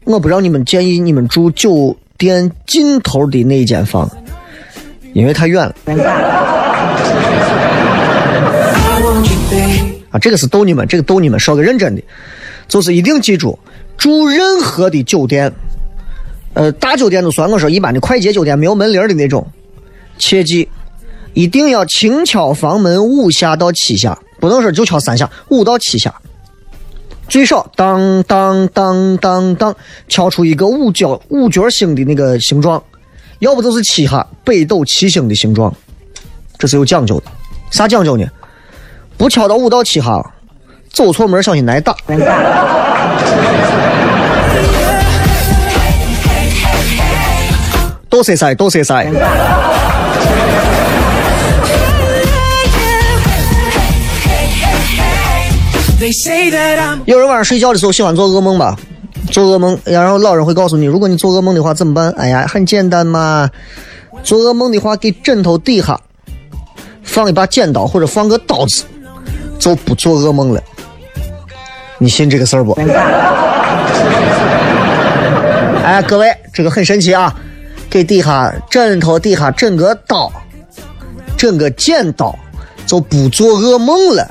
[0.03, 4.09] 我不让你们建议你们住酒店尽头的那一间房？
[5.13, 5.75] 因为太远了。
[10.11, 12.01] 啊，这个是逗你们，这个逗你们，说个认真的，
[12.67, 13.57] 就是一定记住，
[13.97, 15.51] 住任何的酒店，
[16.53, 19.47] 呃，大酒店都算我说一般的快捷酒店没有门铃的那种，
[20.17, 20.67] 切记
[21.33, 26.13] 一定要轻敲房门五下到七下，不能说就敲三下，五到七下，
[27.29, 29.73] 最少当当当当当
[30.09, 32.83] 敲出一个五角五角星的那个形状，
[33.41, 35.73] 要不就是七哈北斗七星的形状，
[36.59, 37.25] 这是有讲究的。
[37.71, 38.23] 啥讲究呢？
[39.17, 40.23] 不敲到五到七哈，
[40.93, 41.95] 走错门小心挨打。
[48.07, 49.07] 都谁塞，都谁塞。
[55.99, 58.77] I'm 有人晚上睡觉的时候喜欢做噩梦吧？
[59.31, 62.11] 做噩梦，然后老人会告诉你，如果你做噩梦的话怎么办？
[62.11, 63.49] 哎呀，很简单嘛，
[64.21, 65.99] 做噩梦的话，给枕头底下
[67.01, 68.83] 放一把剪刀或者放个刀子，
[69.57, 70.61] 就不做噩梦了。
[71.97, 72.73] 你信这个事儿不？
[75.83, 77.33] 哎，各位，这个很神奇啊！
[77.89, 80.31] 给底下枕头底下整个刀，
[81.37, 82.37] 整个剪刀，
[82.85, 84.29] 就不做噩梦了。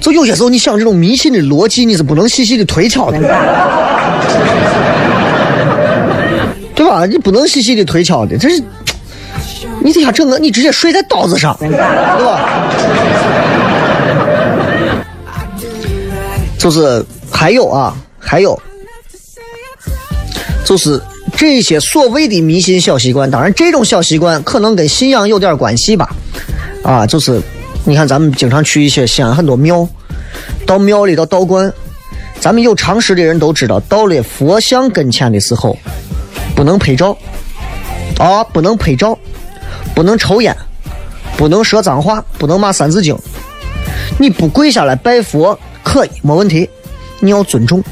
[0.00, 3.18] 就有些时候，你想这种迷信的逻辑，你是不能细细的推敲的，
[6.74, 7.04] 对吧？
[7.06, 8.62] 你不能细细的推敲的，这是
[9.82, 12.70] 你底下整个，你直接睡在刀子上，对吧？
[16.58, 18.60] 就是还有啊，还有，
[20.64, 21.00] 就是
[21.36, 26.10] 这些所谓的迷信小习惯，当然这种小习惯可能跟信仰有点关系吧，
[26.82, 27.40] 啊，就是
[27.84, 29.88] 你看咱们经常去一些西安很多庙，
[30.66, 31.72] 到庙里到道观，
[32.38, 35.76] 咱们有常识的人都知道，到了佛像跟前的时候，
[36.54, 37.16] 不能拍照，
[38.18, 39.18] 啊，不能拍照，
[39.94, 40.54] 不能抽烟，
[41.36, 43.16] 不能说脏话，不能骂三字经，
[44.18, 46.68] 你不跪下来拜佛可以没问题，
[47.18, 47.82] 你要尊重，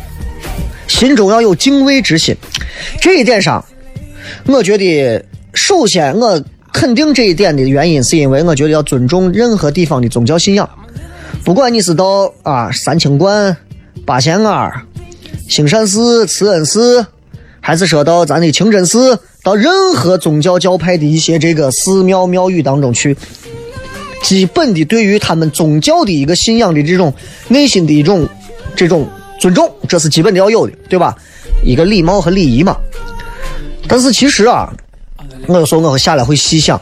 [0.87, 2.37] 心中要有敬畏之心。
[3.01, 3.65] 这一点上，
[4.47, 5.25] 我觉得
[5.55, 6.41] 首先我
[6.73, 10.69] 肯定这一点的原因，是因为我觉得要尊重任何地方的宗教信仰，
[11.45, 13.57] 不管你是到啊三清观、
[14.05, 14.71] 八仙庵、
[15.49, 17.05] 兴善寺、慈恩寺，
[17.61, 23.17] 还是说到咱的清真寺，到任何宗教教派的一些这个寺庙庙宇当中去，
[24.23, 27.13] 基本的对于他们宗教的一个信仰的这种
[27.49, 28.29] 内心的一种
[28.77, 29.09] 这种
[29.41, 31.17] 尊重，这是基本的要有的，对吧？
[31.65, 32.77] 一个礼貌和礼仪嘛。
[33.89, 34.73] 但是其实啊，
[35.47, 36.81] 我有时候我会下来会细想，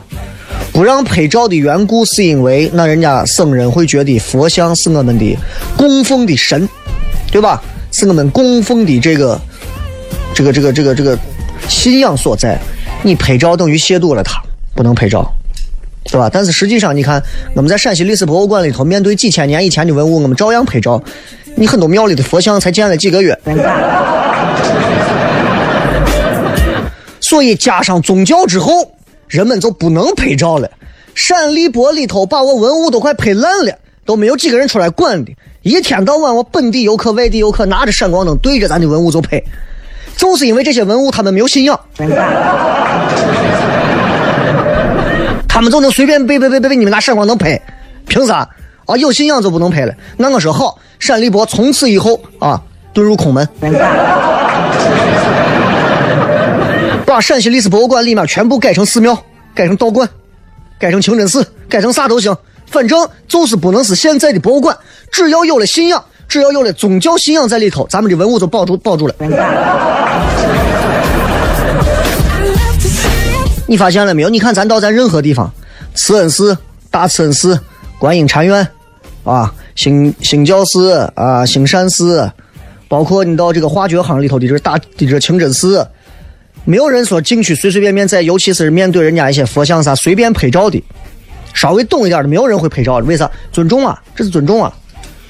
[0.73, 5.37] 不让拍照的缘故是因为那人家僧人会觉得佛像是我们的
[5.77, 6.69] 供奉的神，
[7.31, 7.63] 对吧？
[7.93, 9.41] 是我们供奉的这个
[10.35, 11.19] 这个这个这个这个
[11.69, 12.59] 信仰所在。
[13.03, 14.41] 你拍照等于亵渎了它，
[14.75, 15.31] 不能拍照。
[16.09, 16.31] 对吧？
[16.33, 17.21] 但是实际上，你看
[17.55, 21.03] 我们在陕西历史博物馆里头，面对几千年以前的文物，我们照样拍照。
[21.57, 23.37] 你很多庙里的佛像才建了几个月，
[27.29, 28.93] 所以加上宗教之后，
[29.27, 30.71] 人们就不能拍照了。
[31.13, 33.73] 陕历博里头把我文物都快拍烂了，
[34.05, 35.33] 都没有几个人出来管的。
[35.63, 39.43] 一天到晚，我本地游客、外地游客拿着闪光灯对着咱的文物就拍，
[40.17, 41.81] 就是因为这些文物他们没有信仰。
[45.49, 47.61] 他们就能随便被被被被你们拿闪光灯拍，
[48.07, 48.49] 凭啥？
[48.85, 49.93] 啊，有信仰就不能拍了？
[50.17, 52.63] 那我说好，陕历博从此以后啊，
[52.95, 53.49] 遁入空门，
[57.07, 59.17] 把陕西历史博物馆里面全部改成寺庙，
[59.55, 60.07] 改成道观，
[60.77, 64.77] 改成清真寺，改成啥都行，反正就是不能是现在的博物馆。
[65.13, 69.15] 只要有了信仰，只要有了宗教信仰在里头，咱们的文物就保住保住了。
[73.69, 74.29] 你发现了没有？
[74.29, 75.49] 你看咱到咱任何地方，
[75.95, 76.59] 慈恩寺、
[76.91, 77.59] 大慈恩寺、
[78.01, 78.67] 观音禅院，
[79.23, 82.29] 啊，兴兴教寺啊，兴善寺，
[82.89, 85.87] 包括你到这个化学行里头的这大的这清真寺，
[86.67, 90.83] 没有人说进去随随便便在，尤其是面对人家一些佛像啥随便拍照的，
[91.55, 93.31] 稍微懂一点的，没有人会拍照的，为啥？
[93.53, 94.77] 尊重啊，这是尊重啊。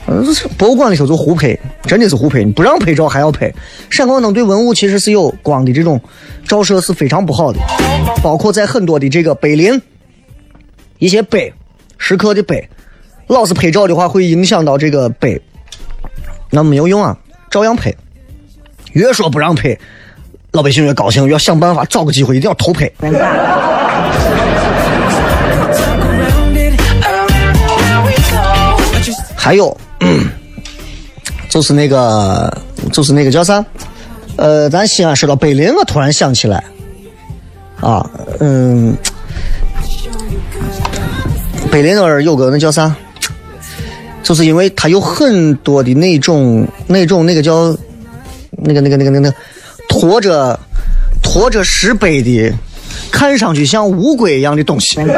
[0.08, 3.52] 嗯，这是博物馆里头就胡拍，真的是胡拍，你不让拍照还要拍。
[3.90, 6.00] 闪光灯对文物其实是有光的这种
[6.46, 7.58] 照射是非常不好的，
[8.22, 9.82] 包括在很多的这个碑林，
[10.98, 11.52] 一些碑，
[11.98, 12.66] 石刻的碑，
[13.26, 15.38] 老是拍照的话会影响到这个碑，
[16.50, 17.18] 那没有用啊，
[17.50, 17.92] 照样拍。
[18.92, 19.76] 越说不让拍，
[20.56, 22.90] 老百姓越高兴，越想办法找个机会一定要偷拍。
[29.36, 29.76] 还有，
[31.50, 32.50] 就是那个，
[32.90, 33.62] 就是那个叫啥？
[34.36, 36.64] 呃，咱西安说到碑林，我突然想起来，
[37.82, 38.08] 啊，
[38.40, 38.96] 嗯，
[41.70, 42.96] 碑林那儿有个那叫啥？
[44.22, 47.76] 就是因为它有很多的那种那种那个叫
[48.52, 49.36] 那个那个那个那个那个
[50.00, 50.58] 驮着
[51.22, 52.52] 驮着石碑的，
[53.10, 55.00] 看上去像乌龟一样的东西。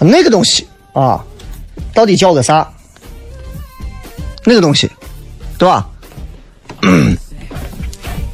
[0.00, 1.20] 那个东西啊，
[1.94, 2.68] 到底叫个啥？
[4.44, 4.90] 那个东西，
[5.56, 5.86] 对吧？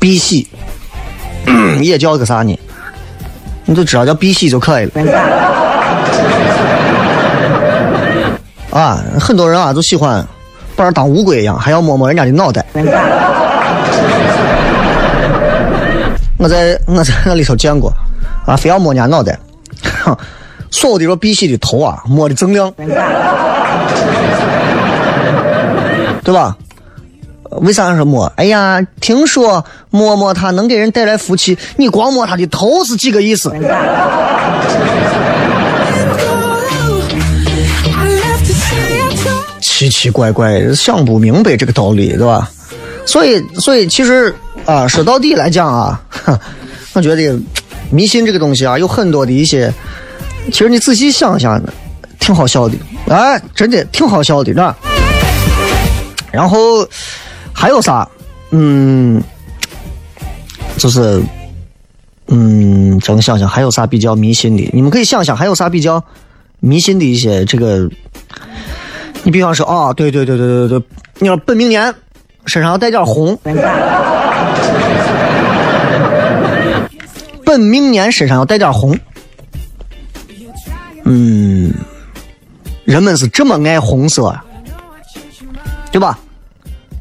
[0.00, 0.48] 碧玺，
[1.82, 2.58] 也叫个啥呢？
[3.66, 4.92] 你就知道叫碧玺就可以了。
[8.72, 10.26] 啊，很多人啊都喜欢
[10.78, 12.64] 把人当乌龟一样，还要摸摸人家的脑袋。
[16.38, 17.92] 我在我在那里头见过，
[18.46, 19.36] 啊，非要摸人家脑袋。
[20.04, 20.16] 哼
[20.70, 22.72] 所有的说必须的头啊，摸的锃亮，
[26.22, 26.56] 对吧？
[27.62, 28.30] 为啥说摸？
[28.36, 33.50] 哎呀，听说摸摸它能给人带来福气，你光摸它的头是几个意思？
[39.78, 42.50] 奇奇怪怪，想不明白这个道理，对吧？
[43.06, 44.34] 所以，所以其实
[44.66, 46.36] 啊，说到底来讲啊，哼
[46.94, 47.38] 我觉得
[47.90, 49.72] 迷信这个东西啊，有很多的一些，
[50.46, 51.62] 其实你仔细想想，
[52.18, 52.74] 挺好笑的，
[53.06, 54.76] 哎，真的挺好笑的，是吧？
[56.32, 56.84] 然后
[57.52, 58.08] 还有啥？
[58.50, 59.22] 嗯，
[60.76, 61.22] 就是，
[62.26, 64.68] 嗯，咱们想想还有啥比较迷信的？
[64.72, 66.02] 你们可以想想还有啥比较
[66.58, 67.88] 迷信的一些这个。
[69.28, 70.82] 你比方说啊，对对对对对对，
[71.18, 71.94] 你要本命 年
[72.46, 73.38] 身上要带点红，
[77.44, 78.98] 本命年身上要带点红，
[81.04, 81.74] 嗯，
[82.86, 84.42] 人们是这么爱红色呀，
[85.92, 86.18] 对吧？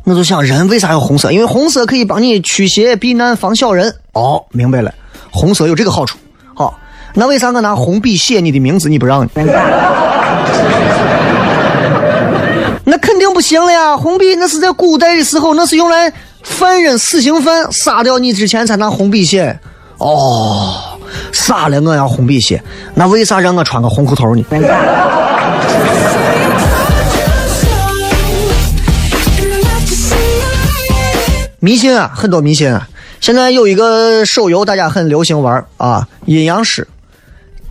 [0.03, 1.31] 我就想，人为啥要红色？
[1.31, 3.95] 因为红色可以帮你驱邪避难防小人。
[4.11, 4.93] 哦，明白了，
[5.31, 6.17] 红色有这个好处。
[6.53, 6.77] 好，
[7.13, 9.29] 那为啥我拿红笔写你的名字你不让呢？
[12.97, 13.95] 肯定不行了呀！
[13.97, 16.11] 红笔那是在古代的时候，那是用来
[16.43, 19.59] 犯人死刑犯杀掉你之前才拿红笔写。
[19.97, 20.99] 哦，
[21.31, 22.61] 杀了我要红笔写，
[22.93, 24.45] 那为啥让我穿个红裤头呢？
[31.59, 32.87] 迷信啊，很多迷信啊。
[33.19, 36.87] 现在有一个手游，大家很流行玩啊，阴阳师，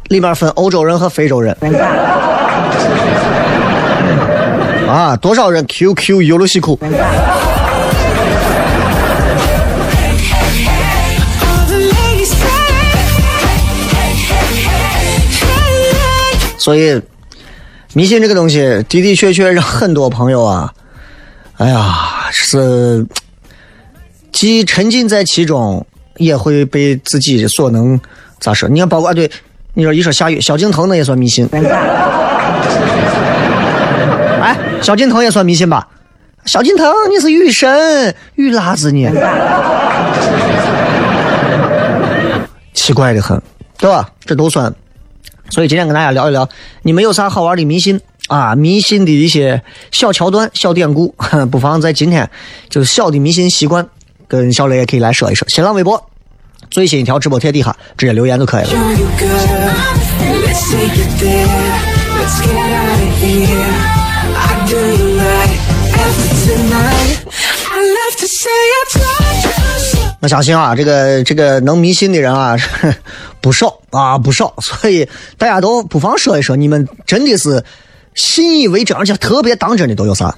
[0.08, 1.56] 里面分欧洲人和非洲人。
[4.88, 6.79] 啊，多少人 QQ 游乐西库？
[16.59, 17.01] 所以，
[17.94, 20.72] 迷信这个东西的的确确让很多朋友啊，
[21.59, 23.07] 哎呀，是
[24.33, 28.01] 既沉浸在其中，也会被自己所能
[28.40, 28.68] 咋说？
[28.68, 29.31] 你看，包括啊，对，
[29.75, 31.49] 你说一说下雨，萧敬腾那也算迷信。
[34.82, 35.88] 萧敬腾也算迷信吧？
[36.44, 39.08] 萧敬腾，你是雨神，雨辣子你，
[42.72, 43.42] 奇怪的很，
[43.78, 44.08] 对吧？
[44.24, 44.72] 这都算。
[45.50, 46.48] 所以今天跟大家聊一聊，
[46.82, 48.54] 你们有啥好玩的迷信啊？
[48.54, 51.14] 迷信的一些小桥段、小典故，
[51.50, 52.30] 不妨在今天
[52.68, 53.88] 就是小的迷信习惯，
[54.28, 55.48] 跟小雷也可以来说一说。
[55.48, 56.10] 新浪微博
[56.70, 58.70] 最新一条直播贴底下直接留言就可以了。
[58.70, 59.06] show you
[63.20, 63.95] good.
[70.22, 72.56] 我相信啊，这个这个能迷信的人啊
[73.40, 77.62] 不少啊不少，所以大家都不妨说一说，你们真的是
[78.14, 80.34] 信以为真，而且特别当真的都有啥？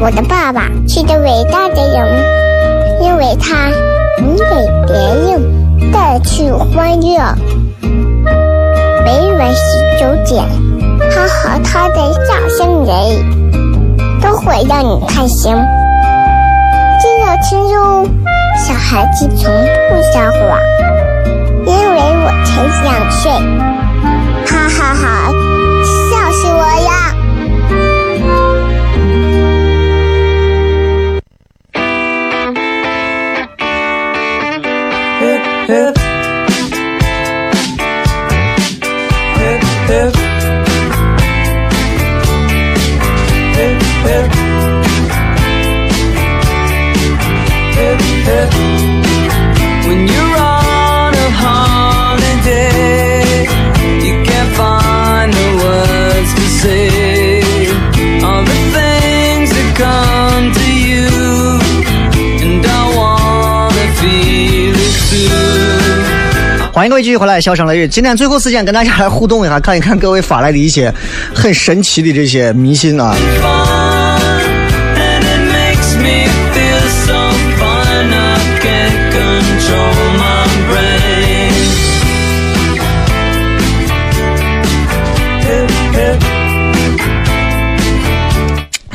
[0.00, 3.68] 我的爸爸是个伟大的人，因为他
[4.18, 4.44] 能给
[4.88, 4.96] 别
[5.30, 7.36] 人带去欢乐。
[9.08, 9.60] 维园洗
[9.98, 10.44] 手间，
[11.10, 11.96] 他和他的
[12.26, 12.28] 笑
[12.58, 12.92] 声人，
[14.20, 15.56] 都会让你开心。
[17.00, 18.06] 记得记住，
[18.58, 19.50] 小孩子从
[19.88, 20.60] 不撒谎，
[21.64, 22.50] 因为我才
[22.84, 23.32] 两岁。
[24.44, 25.02] 哈哈哈，
[26.10, 26.90] 笑死我呀！
[39.88, 40.37] lips
[66.88, 70.92] 各位继续回来小声了雨今天最后时间跟大家来互动一下看一看各位发来的一些
[71.34, 73.14] 很神奇的这些迷信啊。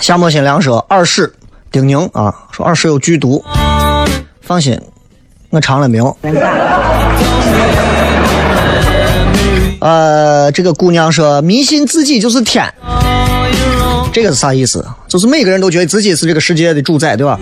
[0.01, 1.31] 夏末新凉说耳屎
[1.71, 3.43] 丁宁啊说耳屎有剧毒。
[4.41, 4.79] 放心
[5.51, 6.17] 我尝了没有？
[9.79, 12.73] 呃，这个姑娘说迷信自己就是天，
[14.13, 14.85] 这个是啥意思？
[15.07, 17.37] 就是每个人都觉得自己是这个世界的主宰，对吧？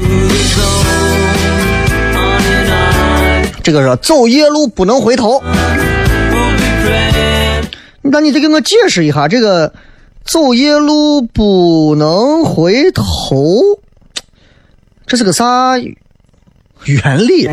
[3.63, 5.43] 这个说走夜路不能回头，
[8.01, 9.71] 那你得给我解释一下这个
[10.25, 13.61] 走夜路不能回头，
[15.05, 17.47] 这是个啥原理？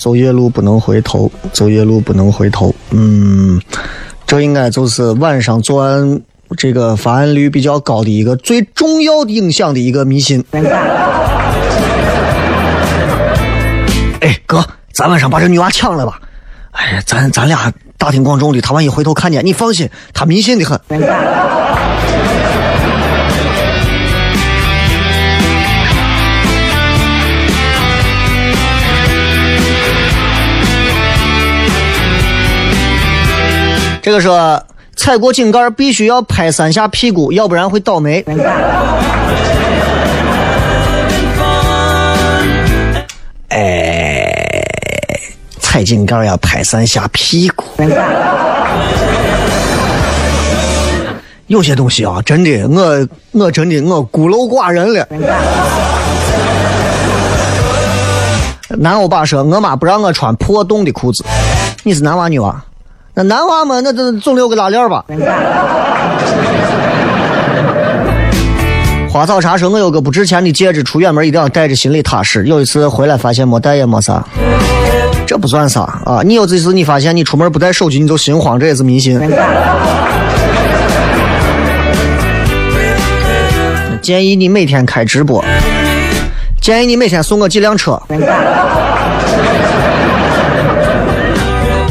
[0.00, 2.74] 走夜路不能回头，走夜路不能回头。
[2.88, 3.60] 嗯，
[4.26, 6.22] 这应该就是晚上作案
[6.56, 10.42] 这个发案率比较高的一个最重要的影响的一个迷信。
[14.20, 16.18] 哎，哥，咱晚上把这女娃抢了吧？
[16.70, 20.80] 哎呀，咱咱俩大庭广众的，她万一回头看见，你放心，她迷信的很。
[34.10, 34.60] 这个说
[34.96, 38.24] 踩过井盖必须要拍三下屁股，要不然会倒霉。
[43.50, 44.52] 哎，
[45.60, 47.64] 踩井盖要拍三下屁股。
[51.46, 55.06] 有些东西啊，真的，我我真的我孤陋寡人了。
[58.70, 61.24] 男欧巴说：“我妈不让我穿破洞的裤子。”
[61.84, 62.60] 你是男娃女娃？
[63.20, 65.04] 那男娃嘛，那这总得有个拉链吧？
[69.10, 72.46] 花草茶说：“我有个不值钱的戒指，出远门一定要带着，心里踏实。
[72.46, 74.24] 有一次回来发现没带也没啥，
[75.26, 76.22] 这不算啥啊！
[76.24, 79.20] 你有这次你发现你出门不带手机，你就心慌，这也是迷信。
[84.00, 85.44] 建议你每天开直播，
[86.58, 88.00] 建议你每天送我几辆车。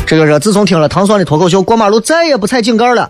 [0.10, 3.04] 这个是自从听了糖蒜的脱口秀，过马路再也不踩井盖了。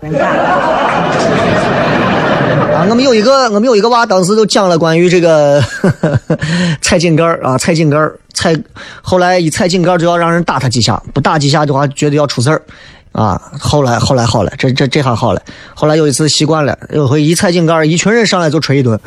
[2.74, 5.64] 啊，我们有一个，我们有一个娃，当时就讲了关于这个
[6.82, 7.96] 踩井盖啊，踩井盖，
[8.34, 8.54] 踩，
[9.00, 12.60] 后来一踩井盖就要让人打他几下，不打几下的话，觉得要出事儿。
[13.12, 15.40] 啊，后来后来好了，这这这下好了。
[15.74, 19.00] 后来有一次习惯了，有回一踩井盖，一群人上来就捶一顿。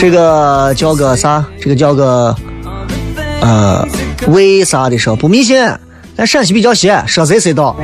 [0.00, 1.44] 这个叫个啥？
[1.60, 2.34] 这个叫个
[3.42, 3.86] 呃，
[4.28, 5.62] 为啥的说不迷信？
[6.16, 7.76] 咱陕西比较邪，说谁谁到。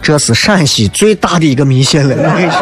[0.00, 2.60] 这是陕西最大的一个迷信了，我跟你说。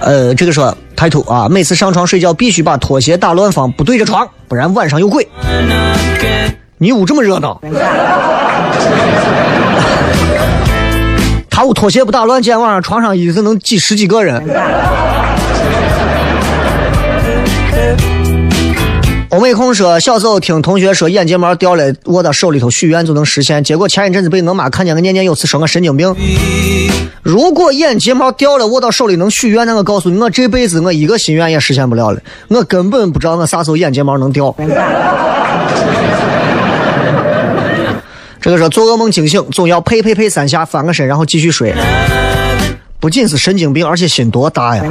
[0.00, 1.48] 呃，这个说太土啊！
[1.48, 5.26] 每次上床睡觉必须把拖鞋打乱放，不对着床，不然晚上有鬼。
[6.76, 7.58] 你屋这么热闹，
[11.56, 14.42] 他屋拖鞋不打乱，今天晚上床上一次能挤十几个人。
[19.30, 23.64] 欧美控说，小时候听同学说眼睫毛掉了，握到手里头许愿就能实现。
[23.64, 26.14] 结果前一阵子被我妈看见，我念念有词说我神经病。
[27.22, 32.20] 如果眼睫毛掉了，握到手里能许愿，那我告诉你，我这辈子我一个心愿也实现不了了。
[32.48, 34.54] 我根本不知道我啥时候眼睫毛能掉。
[38.46, 41.74] 这个说做噩梦惊醒，总要呸呸呸三下，翻个身，然后继续睡。
[43.00, 44.84] 不仅是神经病，而且心多大呀！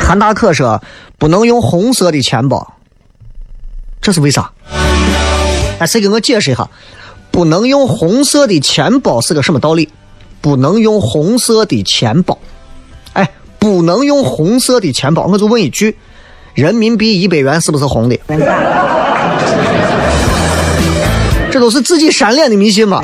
[0.00, 0.82] 韩大可说
[1.18, 2.66] 不能用红色的钱包，
[4.00, 4.50] 这是为啥？
[5.80, 6.66] 哎，谁给我解释一下？
[7.30, 9.90] 不能用红色的钱包是个什么道理？
[10.40, 12.38] 不能用红色的钱包，
[13.12, 13.28] 哎，
[13.58, 15.26] 不能用红色的钱包。
[15.26, 15.98] 我就问一句：
[16.54, 18.18] 人民币一百元是不是红的？
[21.58, 23.02] 这都是自己扇脸的迷信嘛？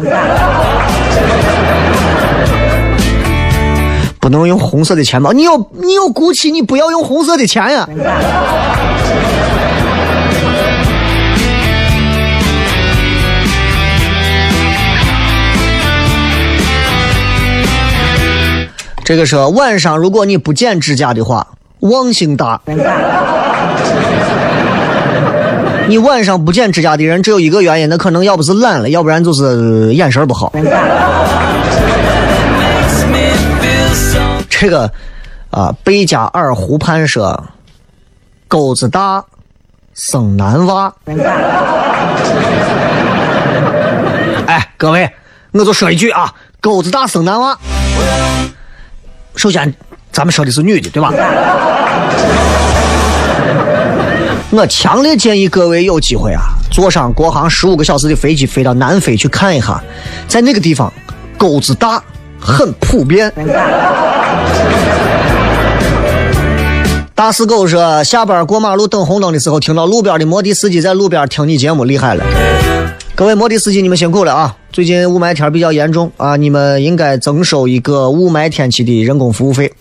[4.20, 7.84] 不能用红色的钱包，你有你有骨气，你不要用红色的钱呀。
[19.05, 21.44] 这个说晚上如果你不剪指甲的话，
[21.80, 22.61] 忘性大。
[25.87, 30.53] 你晚上不剪指甲的人只有一个原因，那可能要不是懒了，要不然就是眼神不好。
[34.49, 34.91] 这个
[35.51, 37.45] 啊，贝加尔湖畔说，
[38.49, 39.22] 钩子大，
[39.95, 40.93] 生男娃。
[44.47, 45.11] 哎，各位，
[45.53, 47.59] 我就说一句啊，钩子大生男娃。
[49.37, 49.74] 首先，
[50.12, 51.12] 咱们说的是女的，对吧？
[54.57, 59.82] 我强烈建议各位有机会啊，坐上国航十五个小时的飞机飞到南非去看一下，
[60.28, 60.92] 在那个地方，
[61.36, 62.00] 沟子大
[62.38, 63.32] 很普遍。
[67.16, 72.24] 大四狗说，下班过马路等红灯的时候，听到路边的摩的司机在路边听你节目，厉害了。
[73.16, 74.55] 各位摩的司机，你们辛苦了啊！
[74.70, 79.72] 最近雾霾天比较严重啊，你们应该增收一个雾霾天气的人工服务费。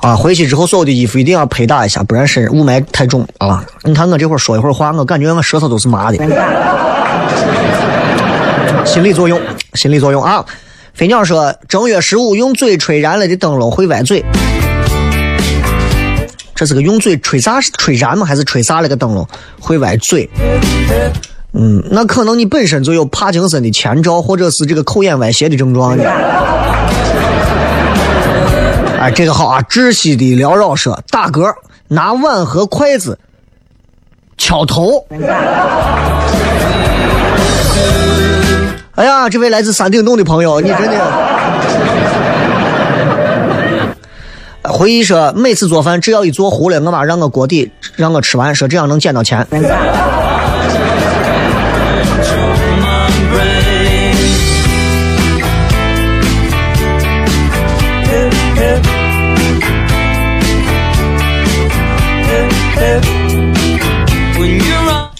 [0.00, 3.64] 啊，回去之后所有的衣服一定要拍打一下，不然身雾霾太重啊！
[3.82, 6.18] 你看我这会儿说一会儿话，我感觉我舌头都是麻的。
[8.84, 9.40] 心理作用，
[9.74, 10.44] 心理作用啊！
[10.94, 14.24] 飞鸟说，正月十五用嘴吹燃了的灯笼会歪嘴。
[16.54, 17.60] 这是个用嘴吹啥？
[17.60, 18.24] 吹燃吗？
[18.24, 19.26] 还是吹啥了个灯笼
[19.60, 20.28] 会歪嘴？
[21.52, 26.04] 嗯，那可能你本身就有帕金森的前兆，或者是这个口眼歪斜的症状呢。
[29.10, 29.62] 这个好啊！
[29.68, 31.54] 窒息的缭绕说，打嗝
[31.88, 33.18] 拿碗和筷子
[34.36, 35.06] 敲头。
[38.94, 40.96] 哎呀，这位来自山顶洞的朋友，你真的。
[44.64, 49.46] 回忆说，每次做饭只要一做糊了，我妈让我锅底让我吃完，说这样能捡到钱。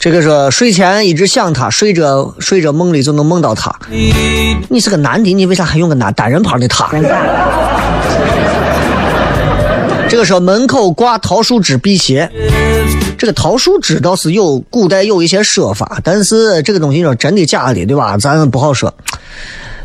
[0.06, 3.74] 这个说睡前一直想他，睡着睡着梦里就能梦到他。
[4.68, 6.88] 你是个男的，你为啥还用个男单人旁的他？
[10.08, 12.30] 这个说门口挂桃树枝辟邪，
[13.18, 18.16] 这个桃树枝倒是有古代有一些说法，但是这个东西说真的假的，对吧？
[18.16, 18.94] 咱不好说。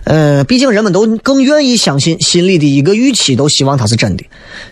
[0.04, 4.26] 呃，毕竟人们都更愿意相信心里的一个预期，都希望它是真的。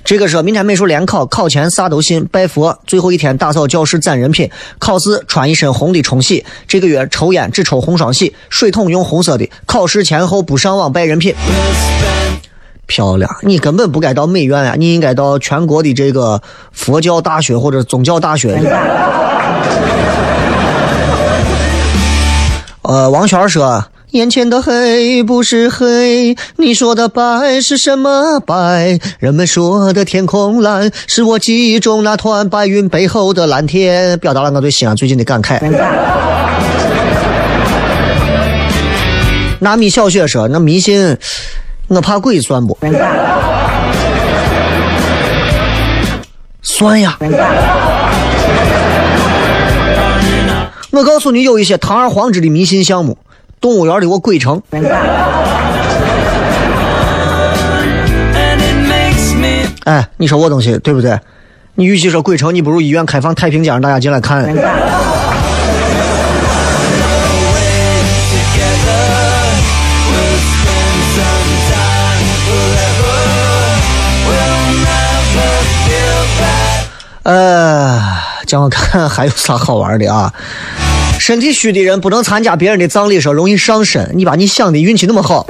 [0.04, 4.50] 这个说明天美术联考，考前啥都信，拜佛，最后一天打扫教室攒人品，
[4.80, 6.44] 考试穿一身红的冲洗。
[6.68, 9.48] 这个月抽烟只抽红双喜，水桶用红色的。
[9.68, 11.36] 考试前后不上网拜人品。
[12.88, 18.60] 漂亮，你根本不该到美院啊，你应该到全国的这个佛教大学或者宗教大学。
[22.82, 29.00] 呃，王璇说：“眼前的黑不是黑，你说的白是什么白？
[29.20, 35.60] 人们说的天空蓝，是我记忆中那团白云背后的蓝天。”表达了我对西安最近的感慨。
[39.62, 41.16] 纳米小雪说：“那迷信。”
[41.88, 42.76] 我怕鬼算不？
[46.64, 47.18] 算呀！
[50.92, 53.18] 我告诉你，有一些堂而皇之的迷信项目，
[53.62, 54.62] 动物园里我鬼城。
[59.86, 61.20] 哎，你说我东西对不对？
[61.76, 64.44] 你与其说鬼城，你不如医院开放太平间，让大家进来看。
[77.24, 78.02] 呃，
[78.46, 80.34] 叫我看还有啥好玩的啊？
[81.20, 84.10] 身体虚的人不能参加别人的葬礼，说容易上身。
[84.16, 85.46] 你把你想的运气那么好。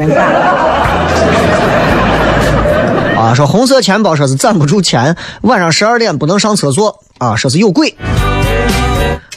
[3.15, 7.95] 啊，说红色钱包说是攒不住钱，晚上十二点不能上厕所啊，说是有鬼。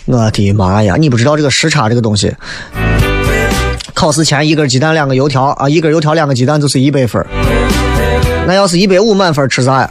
[0.07, 2.35] 我的妈呀，你不知道这个时差这个东西。
[3.93, 7.25] 考试前一根鸡蛋两个油条啊，一根油条两个鸡蛋就是一百分。
[8.47, 9.89] 那要是一百五满分吃啥呀？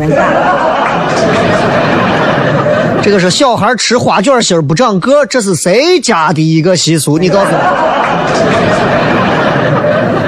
[3.04, 7.18] 这个是小孩吃花卷心不长个，这是谁家的一个习俗？
[7.18, 7.58] 你告诉我。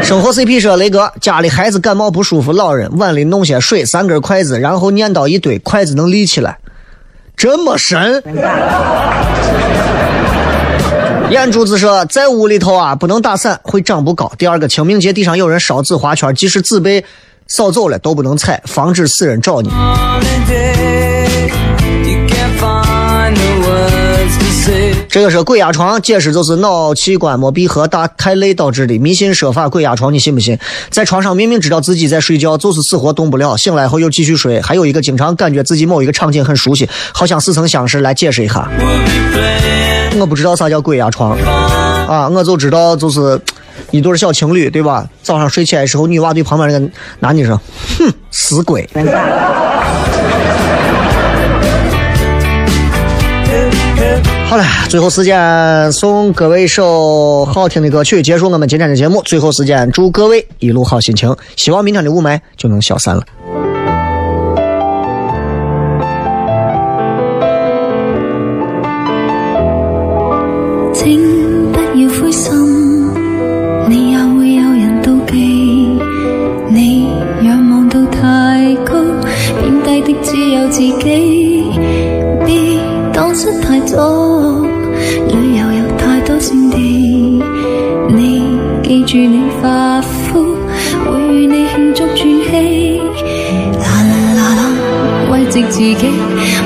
[0.01, 6.57] 生活 CP 说雷哥，家里孩子感冒不舒服，老人碗里弄些水，三根筷子，然后念叨一堆，筷子能立起来，
[7.37, 8.21] 这么神？
[11.29, 14.31] 眼珠子说，在屋里头啊，不能打伞，会长不高。
[14.37, 17.05] 第二个，清明节地上有人烧纸花圈，即使纸被
[17.47, 19.69] 扫走了，都不能踩，防止死人找你。
[25.13, 28.97] 这个是鬼压床，解释就是脑器官没闭合大太累导致的。
[28.97, 30.57] 迷信说法，鬼压床，你信不信？
[30.89, 34.59] 在床上明明知道自己在睡觉，就是死活动不了，醒来后又继续睡。
[34.59, 37.99] 还有一个经常感觉自己某一个场景很熟悉，好像似曾相识。
[37.99, 38.67] 来解释一下，
[40.19, 41.37] 我不知道啥叫鬼压床
[42.07, 43.39] 啊，我就知道就是
[43.91, 45.07] 一对小情侣，对吧？
[45.21, 47.55] 早上睡起来的时候，女娃对旁边那个男的说
[47.99, 48.89] ：“哼，死鬼。”
[54.49, 59.19] 好了，最后时间送各位一首好听的歌曲，结束我们今天的节目。
[59.23, 63.23] 最后时间祝各位一路好心情，希望明天的雾霾就能消散了。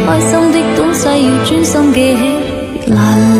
[0.07, 3.36] 开心的东西要专心记起。